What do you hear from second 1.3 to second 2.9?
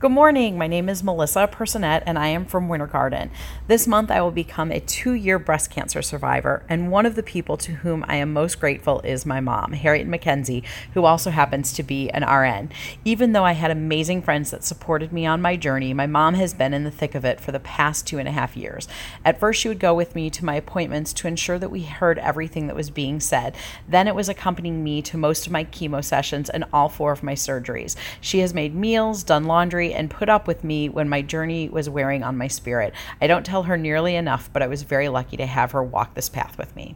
Personette, and I am from Winter